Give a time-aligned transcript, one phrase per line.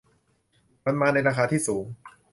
[0.85, 1.85] มันมาในราคาที่สูง